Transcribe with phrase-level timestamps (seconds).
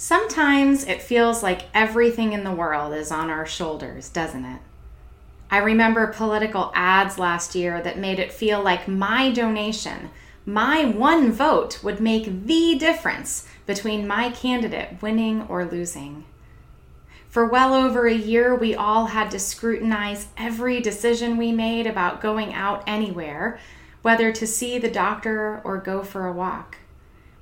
[0.00, 4.60] Sometimes it feels like everything in the world is on our shoulders, doesn't it?
[5.50, 10.10] I remember political ads last year that made it feel like my donation,
[10.46, 16.24] my one vote, would make the difference between my candidate winning or losing.
[17.28, 22.22] For well over a year, we all had to scrutinize every decision we made about
[22.22, 23.58] going out anywhere,
[24.02, 26.76] whether to see the doctor or go for a walk.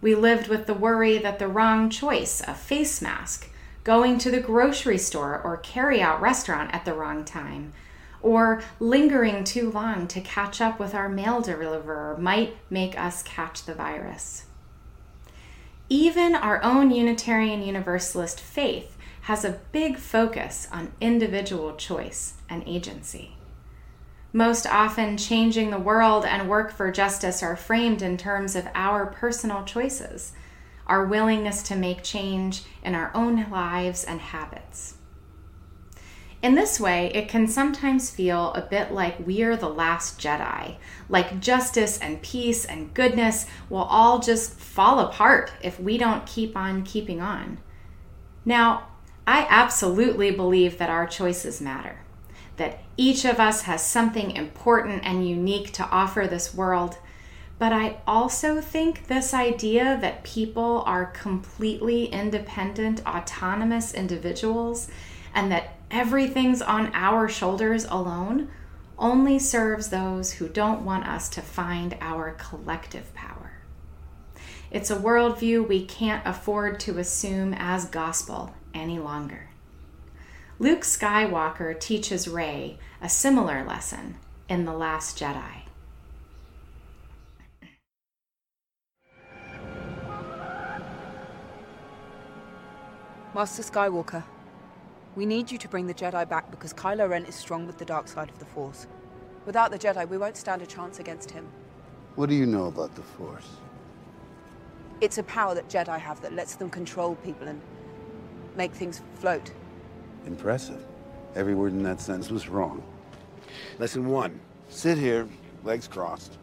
[0.01, 3.49] We lived with the worry that the wrong choice, a face mask,
[3.85, 7.73] going to the grocery store or carry out restaurant at the wrong time,
[8.21, 13.65] or lingering too long to catch up with our mail deliverer might make us catch
[13.65, 14.47] the virus.
[15.89, 23.36] Even our own Unitarian Universalist faith has a big focus on individual choice and agency.
[24.33, 29.07] Most often, changing the world and work for justice are framed in terms of our
[29.07, 30.33] personal choices,
[30.87, 34.95] our willingness to make change in our own lives and habits.
[36.43, 40.77] In this way, it can sometimes feel a bit like we're the last Jedi,
[41.09, 46.57] like justice and peace and goodness will all just fall apart if we don't keep
[46.57, 47.59] on keeping on.
[48.45, 48.89] Now,
[49.27, 52.01] I absolutely believe that our choices matter
[52.57, 56.99] that each of us has something important and unique to offer this world.
[57.59, 64.89] But I also think this idea that people are completely independent, autonomous individuals
[65.35, 68.49] and that everything's on our shoulders alone
[68.99, 73.53] only serves those who don't want us to find our collective power.
[74.71, 79.46] It's a worldview we can't afford to assume as gospel any longer.
[80.59, 84.17] Luke Skywalker teaches Rey a similar lesson
[84.49, 85.65] in The Last Jedi.
[93.35, 94.25] Master Skywalker,
[95.15, 97.85] we need you to bring the Jedi back because Kylo Ren is strong with the
[97.85, 98.87] dark side of the Force.
[99.45, 101.47] Without the Jedi, we won't stand a chance against him.
[102.15, 103.49] What do you know about the Force?
[105.03, 107.61] It's a power that Jedi have that lets them control people and
[108.57, 109.53] make things float.
[110.27, 110.85] Impressive.
[111.35, 112.83] Every word in that sentence was wrong.
[113.79, 114.41] Lesson one.
[114.69, 115.29] Sit here,
[115.65, 116.39] legs crossed.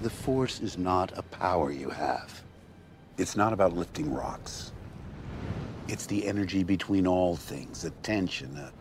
[0.00, 2.42] The Force is not a power you have.
[3.18, 4.72] It's not about lifting rocks.
[5.88, 8.72] It's the energy between all things, a tension, a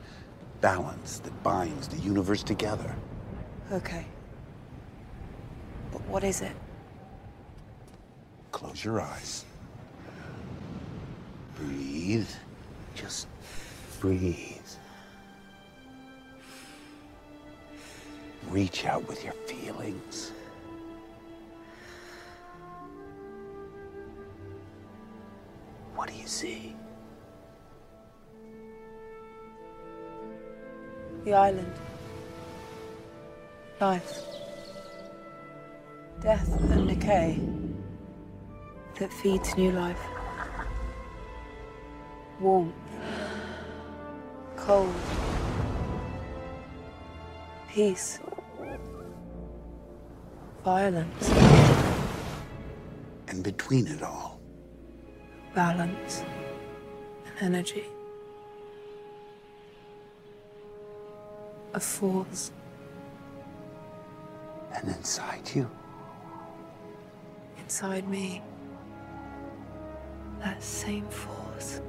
[0.61, 2.95] balance that binds the universe together.
[3.72, 4.05] Okay.
[5.91, 6.55] But what is it?
[8.57, 9.45] Close your eyes.
[11.57, 12.28] Breathe.
[12.95, 13.28] Just
[14.00, 14.57] breathe.
[18.50, 20.31] Reach out with your feelings.
[25.94, 26.75] What do you see?
[31.25, 31.73] The island.
[33.79, 34.17] Life.
[36.22, 37.40] Death and decay
[39.00, 40.00] that feeds new life.
[42.40, 42.74] Warmth.
[44.56, 44.94] Cold.
[47.69, 48.19] Peace.
[50.63, 51.30] Violence.
[53.28, 54.40] And between it all,
[55.53, 56.24] balance
[57.25, 57.85] and energy.
[61.74, 62.52] A force.
[64.74, 65.69] And inside you?
[67.59, 68.41] Inside me
[70.40, 71.81] that same force.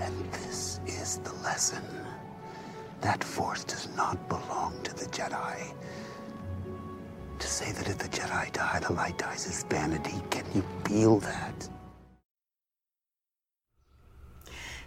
[0.00, 1.82] And this is the lesson.
[3.00, 5.74] That force does not belong to the Jedi.
[7.38, 10.20] To say that if the Jedi die, the light dies is vanity.
[10.30, 11.68] Can you feel that?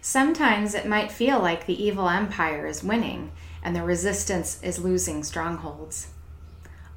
[0.00, 3.30] Sometimes it might feel like the evil empire is winning
[3.62, 6.08] and the resistance is losing strongholds.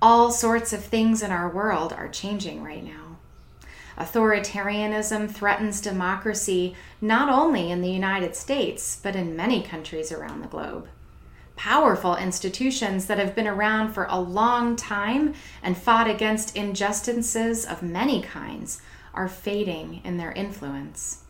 [0.02, 3.05] All sorts of things in our world are changing right now.
[3.98, 10.48] Authoritarianism threatens democracy not only in the United States, but in many countries around the
[10.48, 10.88] globe.
[11.56, 15.34] Powerful institutions that have been around for a long time
[15.64, 18.82] and fought against injustices of many kinds
[19.14, 21.24] are fading in their influence.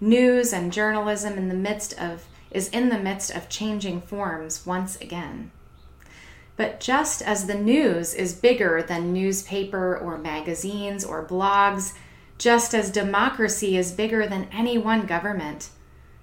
[0.00, 4.96] News and journalism in the midst of is in the midst of changing forms once
[5.00, 5.50] again.
[6.58, 11.94] But just as the news is bigger than newspaper or magazines or blogs,
[12.36, 15.70] just as democracy is bigger than any one government,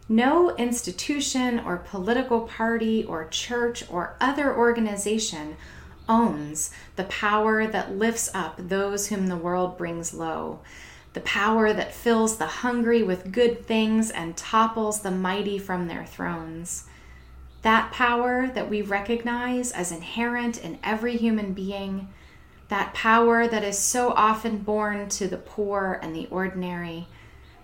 [0.10, 5.56] no institution or political party or church or other organization
[6.10, 10.60] owns the power that lifts up those whom the world brings low,
[11.14, 16.06] the power that fills the hungry with good things and topples the mighty from their
[16.06, 16.84] thrones.
[17.66, 22.10] That power that we recognize as inherent in every human being,
[22.68, 27.08] that power that is so often born to the poor and the ordinary,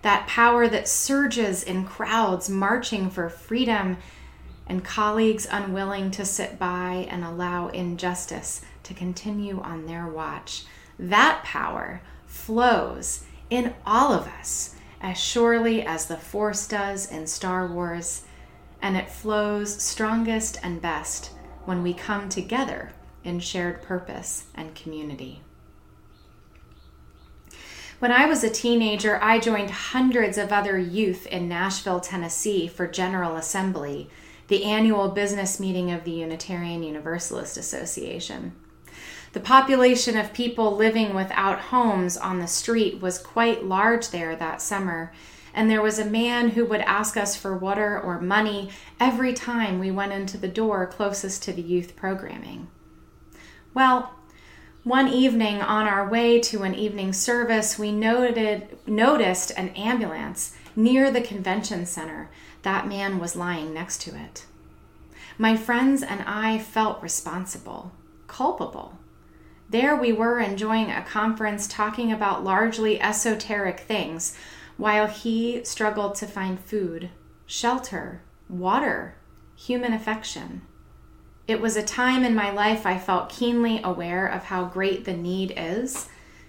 [0.02, 3.96] that power that surges in crowds marching for freedom
[4.66, 10.64] and colleagues unwilling to sit by and allow injustice to continue on their watch.
[10.98, 17.68] That power flows in all of us as surely as the Force does in Star
[17.68, 18.24] Wars,
[18.82, 21.30] and it flows strongest and best
[21.64, 22.92] when we come together
[23.24, 25.40] in shared purpose and community.
[28.00, 32.86] When I was a teenager, I joined hundreds of other youth in Nashville, Tennessee for
[32.86, 34.10] General Assembly
[34.48, 38.52] the annual business meeting of the Unitarian Universalist Association.
[39.32, 44.60] The population of people living without homes on the street was quite large there that
[44.60, 45.10] summer,
[45.54, 49.78] and there was a man who would ask us for water or money every time
[49.78, 52.68] we went into the door closest to the youth programming.
[53.74, 54.14] Well,
[54.84, 61.10] one evening on our way to an evening service, we noted, noticed an ambulance near
[61.10, 62.30] the convention center
[62.62, 64.46] that man was lying next to it.
[65.38, 67.92] My friends and I felt responsible,
[68.26, 68.98] culpable.
[69.70, 74.36] There we were enjoying a conference talking about largely esoteric things,
[74.82, 77.08] while he struggled to find food,
[77.46, 79.14] shelter, water,
[79.54, 80.60] human affection.
[81.46, 85.12] It was a time in my life I felt keenly aware of how great the
[85.12, 86.08] need is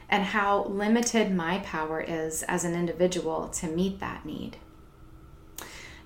[0.10, 4.58] and how limited my power is as an individual to meet that need.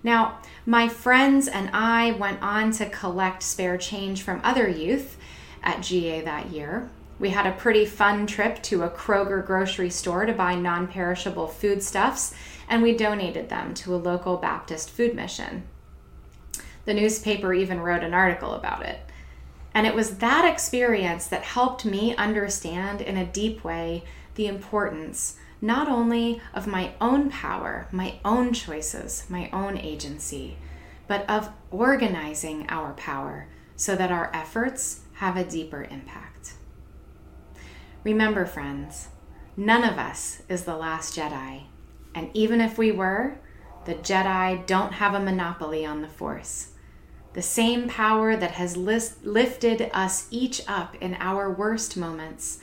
[0.03, 5.15] Now, my friends and I went on to collect spare change from other youth
[5.63, 6.89] at GA that year.
[7.19, 11.47] We had a pretty fun trip to a Kroger grocery store to buy non perishable
[11.47, 12.33] foodstuffs,
[12.69, 15.63] and we donated them to a local Baptist food mission.
[16.85, 18.99] The newspaper even wrote an article about it.
[19.73, 24.03] And it was that experience that helped me understand in a deep way
[24.35, 30.57] the importance not only of my own power, my own choices, my own agency,
[31.07, 36.53] but of organizing our power so that our efforts have a deeper impact.
[38.07, 39.09] Remember, friends,
[39.57, 41.63] none of us is the last Jedi.
[42.15, 43.38] And even if we were,
[43.83, 46.69] the Jedi don't have a monopoly on the Force.
[47.33, 52.59] The same power that has lifted us each up in our worst moments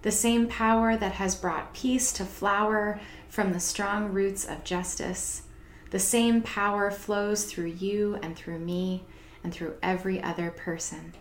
[0.00, 5.42] the same power that has brought peace to flower from the strong roots of justice,
[5.90, 9.04] the same power flows through you and through me
[9.44, 11.12] and through every other person.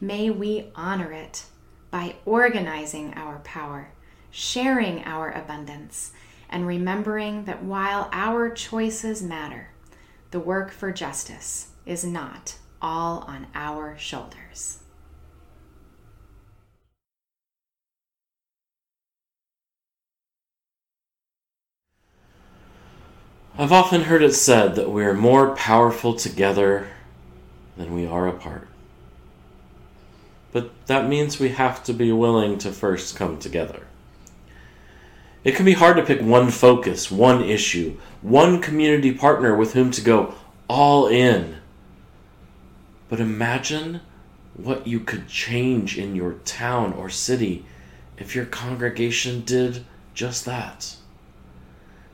[0.00, 1.46] May we honor it
[1.94, 3.88] by organizing our power,
[4.32, 6.10] sharing our abundance,
[6.50, 9.68] and remembering that while our choices matter,
[10.32, 14.80] the work for justice is not all on our shoulders.
[23.56, 26.88] I've often heard it said that we are more powerful together
[27.76, 28.66] than we are apart.
[30.54, 33.88] But that means we have to be willing to first come together.
[35.42, 39.90] It can be hard to pick one focus, one issue, one community partner with whom
[39.90, 40.36] to go
[40.68, 41.56] all in.
[43.08, 44.00] But imagine
[44.54, 47.66] what you could change in your town or city
[48.16, 49.84] if your congregation did
[50.14, 50.94] just that.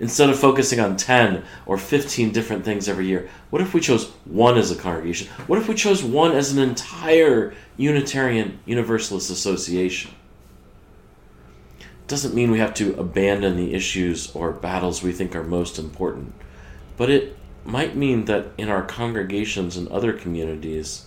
[0.01, 4.09] Instead of focusing on 10 or 15 different things every year, what if we chose
[4.25, 5.29] one as a congregation?
[5.47, 10.13] What if we chose one as an entire Unitarian Universalist association?
[12.09, 16.33] Doesn't mean we have to abandon the issues or battles we think are most important,
[16.97, 21.07] but it might mean that in our congregations and other communities,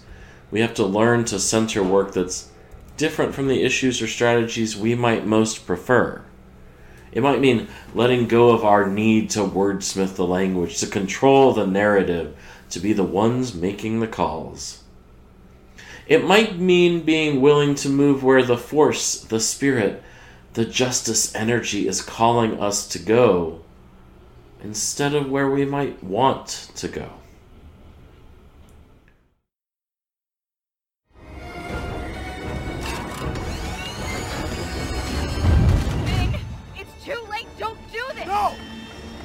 [0.52, 2.52] we have to learn to center work that's
[2.96, 6.24] different from the issues or strategies we might most prefer.
[7.14, 11.68] It might mean letting go of our need to wordsmith the language, to control the
[11.68, 12.36] narrative,
[12.72, 14.84] to be the ones making the calls.
[16.08, 20.02] It might mean being willing to move where the force, the spirit,
[20.54, 23.62] the justice energy is calling us to go,
[24.64, 27.10] instead of where we might want to go.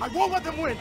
[0.00, 0.78] I won't let them win!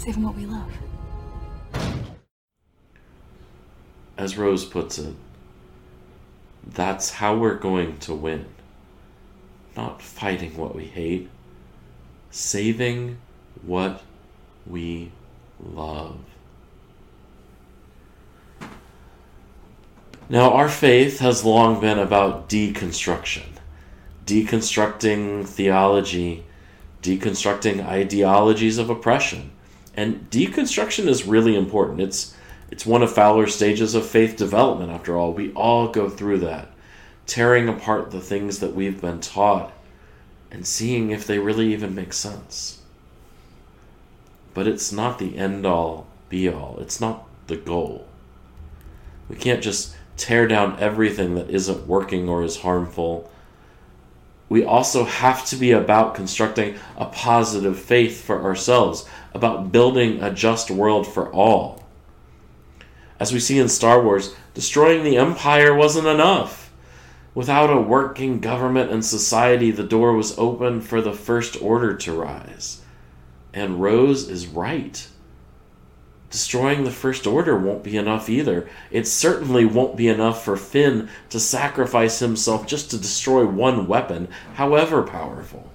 [0.00, 0.72] Saving what we love.
[4.16, 5.14] As Rose puts it,
[6.66, 8.46] that's how we're going to win.
[9.76, 11.28] Not fighting what we hate,
[12.30, 13.18] saving
[13.60, 14.02] what
[14.66, 15.12] we
[15.62, 16.20] love.
[20.30, 23.44] Now, our faith has long been about deconstruction,
[24.24, 26.46] deconstructing theology,
[27.02, 29.50] deconstructing ideologies of oppression.
[29.94, 32.00] And deconstruction is really important.
[32.00, 32.34] It's
[32.70, 35.32] it's one of Fowler's stages of faith development after all.
[35.32, 36.68] We all go through that,
[37.26, 39.72] tearing apart the things that we've been taught
[40.50, 42.80] and seeing if they really even make sense.
[44.54, 46.78] But it's not the end all be all.
[46.80, 48.06] It's not the goal.
[49.28, 53.30] We can't just tear down everything that isn't working or is harmful.
[54.50, 60.34] We also have to be about constructing a positive faith for ourselves, about building a
[60.34, 61.84] just world for all.
[63.20, 66.72] As we see in Star Wars, destroying the Empire wasn't enough.
[67.32, 72.12] Without a working government and society, the door was open for the First Order to
[72.12, 72.82] rise.
[73.54, 75.06] And Rose is right
[76.30, 78.68] destroying the First Order won't be enough either.
[78.90, 84.28] It certainly won't be enough for Finn to sacrifice himself just to destroy one weapon,
[84.54, 85.70] however powerful.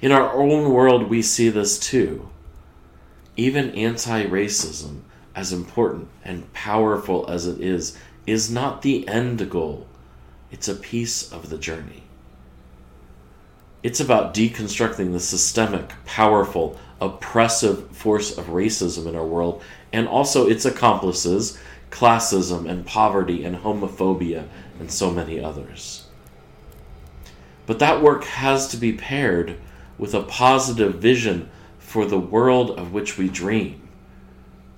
[0.00, 2.28] In our own world, we see this too.
[3.36, 5.00] Even anti racism,
[5.34, 9.86] as important and powerful as it is, is not the end goal,
[10.50, 12.02] it's a piece of the journey.
[13.82, 19.62] It's about deconstructing the systemic, powerful, oppressive force of racism in our world
[19.92, 21.58] and also its accomplices,
[21.90, 24.46] classism and poverty and homophobia
[24.78, 26.06] and so many others.
[27.66, 29.58] But that work has to be paired
[29.98, 33.88] with a positive vision for the world of which we dream.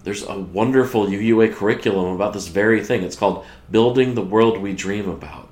[0.02, 3.02] There's a wonderful UUA curriculum about this very thing.
[3.02, 5.50] It's called Building the World We Dream About,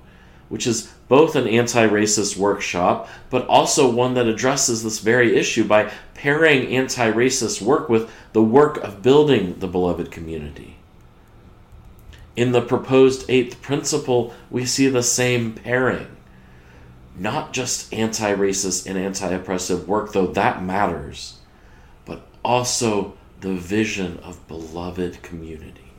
[0.49, 5.65] which is both an anti racist workshop, but also one that addresses this very issue
[5.65, 10.77] by pairing anti racist work with the work of building the beloved community.
[12.37, 16.07] In the proposed eighth principle, we see the same pairing.
[17.17, 21.39] Not just anti racist and anti oppressive work, though that matters,
[22.05, 25.93] but also the vision of beloved community.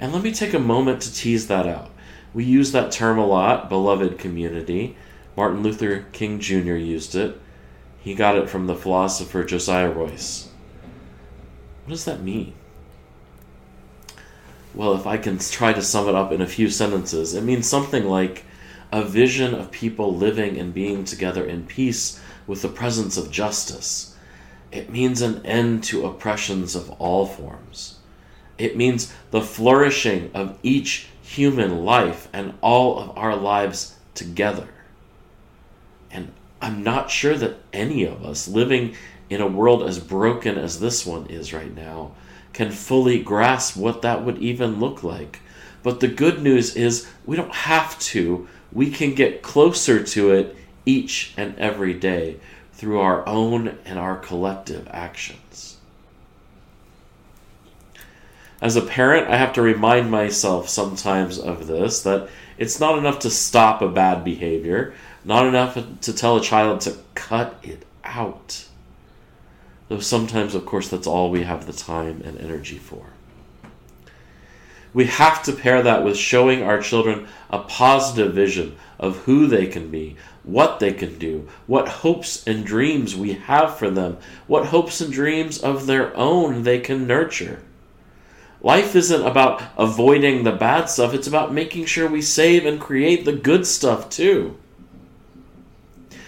[0.00, 1.90] And let me take a moment to tease that out.
[2.34, 4.96] We use that term a lot, beloved community.
[5.36, 6.74] Martin Luther King Jr.
[6.74, 7.40] used it.
[8.00, 10.48] He got it from the philosopher Josiah Royce.
[11.84, 12.54] What does that mean?
[14.74, 17.68] Well, if I can try to sum it up in a few sentences, it means
[17.68, 18.44] something like
[18.90, 24.16] a vision of people living and being together in peace with the presence of justice.
[24.72, 27.98] It means an end to oppressions of all forms.
[28.58, 34.68] It means the flourishing of each human life and all of our lives together.
[36.10, 38.94] And I'm not sure that any of us living
[39.30, 42.12] in a world as broken as this one is right now
[42.52, 45.40] can fully grasp what that would even look like.
[45.82, 48.46] But the good news is we don't have to.
[48.70, 52.36] We can get closer to it each and every day
[52.74, 55.73] through our own and our collective actions.
[58.64, 63.18] As a parent, I have to remind myself sometimes of this that it's not enough
[63.18, 68.64] to stop a bad behavior, not enough to tell a child to cut it out.
[69.88, 73.08] Though sometimes, of course, that's all we have the time and energy for.
[74.94, 79.66] We have to pair that with showing our children a positive vision of who they
[79.66, 84.16] can be, what they can do, what hopes and dreams we have for them,
[84.46, 87.60] what hopes and dreams of their own they can nurture.
[88.64, 93.26] Life isn't about avoiding the bad stuff, it's about making sure we save and create
[93.26, 94.56] the good stuff too.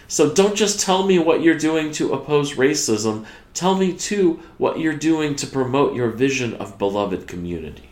[0.06, 3.24] So don't just tell me what you're doing to oppose racism,
[3.54, 7.88] tell me too what you're doing to promote your vision of beloved community.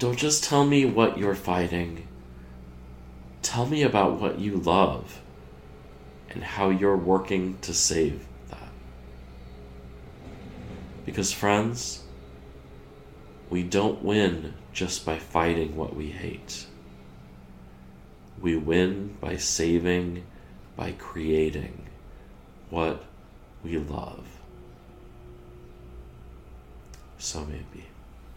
[0.00, 2.08] Don't just tell me what you're fighting.
[3.42, 5.20] Tell me about what you love
[6.30, 8.70] and how you're working to save that.
[11.06, 12.02] Because, friends,
[13.50, 16.66] we don't win just by fighting what we hate.
[18.40, 20.24] We win by saving,
[20.76, 21.86] by creating
[22.70, 23.04] what
[23.64, 24.26] we love.
[27.18, 27.84] So may it be.